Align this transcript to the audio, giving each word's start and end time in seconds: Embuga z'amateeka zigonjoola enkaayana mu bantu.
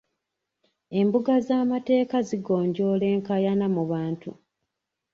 Embuga 0.99 1.33
z'amateeka 1.47 2.17
zigonjoola 2.27 3.05
enkaayana 3.13 3.67
mu 3.75 3.83
bantu. 3.91 4.31